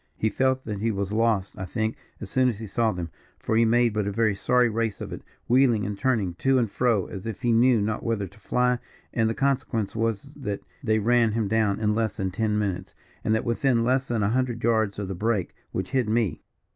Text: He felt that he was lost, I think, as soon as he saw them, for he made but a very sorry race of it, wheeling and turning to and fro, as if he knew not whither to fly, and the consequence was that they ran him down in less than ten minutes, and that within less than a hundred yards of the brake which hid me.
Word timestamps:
He 0.17 0.31
felt 0.31 0.65
that 0.65 0.79
he 0.79 0.89
was 0.89 1.13
lost, 1.13 1.53
I 1.59 1.65
think, 1.65 1.95
as 2.19 2.31
soon 2.31 2.49
as 2.49 2.57
he 2.57 2.65
saw 2.65 2.91
them, 2.91 3.11
for 3.37 3.55
he 3.55 3.65
made 3.65 3.93
but 3.93 4.07
a 4.07 4.11
very 4.11 4.33
sorry 4.33 4.67
race 4.67 4.99
of 4.99 5.13
it, 5.13 5.21
wheeling 5.47 5.85
and 5.85 5.95
turning 5.95 6.33
to 6.39 6.57
and 6.57 6.71
fro, 6.71 7.05
as 7.05 7.27
if 7.27 7.43
he 7.43 7.51
knew 7.51 7.79
not 7.79 8.01
whither 8.01 8.25
to 8.25 8.39
fly, 8.39 8.79
and 9.13 9.29
the 9.29 9.35
consequence 9.35 9.95
was 9.95 10.23
that 10.35 10.61
they 10.83 10.97
ran 10.97 11.33
him 11.33 11.47
down 11.47 11.79
in 11.79 11.93
less 11.93 12.17
than 12.17 12.31
ten 12.31 12.57
minutes, 12.57 12.95
and 13.23 13.35
that 13.35 13.45
within 13.45 13.83
less 13.83 14.07
than 14.07 14.23
a 14.23 14.29
hundred 14.29 14.63
yards 14.63 14.97
of 14.97 15.07
the 15.07 15.13
brake 15.13 15.53
which 15.71 15.91
hid 15.91 16.09
me. 16.09 16.41